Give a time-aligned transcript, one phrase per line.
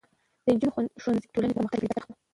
[0.43, 2.13] د نجونو ښوونځی د ټولنې د پرمختګ کلیدي برخه ده.